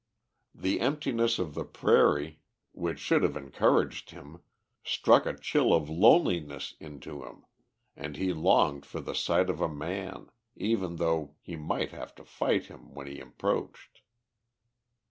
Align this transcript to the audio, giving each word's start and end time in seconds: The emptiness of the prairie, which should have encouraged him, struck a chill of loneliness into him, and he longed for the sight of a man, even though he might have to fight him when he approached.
The 0.55 0.79
emptiness 0.79 1.37
of 1.37 1.53
the 1.53 1.63
prairie, 1.63 2.39
which 2.71 2.97
should 2.97 3.21
have 3.21 3.37
encouraged 3.37 4.09
him, 4.09 4.41
struck 4.83 5.27
a 5.27 5.37
chill 5.37 5.73
of 5.75 5.91
loneliness 5.91 6.73
into 6.79 7.23
him, 7.23 7.45
and 7.95 8.17
he 8.17 8.33
longed 8.33 8.83
for 8.83 8.99
the 8.99 9.13
sight 9.13 9.47
of 9.47 9.61
a 9.61 9.69
man, 9.69 10.31
even 10.55 10.95
though 10.95 11.35
he 11.39 11.55
might 11.55 11.91
have 11.91 12.15
to 12.15 12.25
fight 12.25 12.65
him 12.65 12.95
when 12.95 13.05
he 13.05 13.19
approached. 13.19 14.01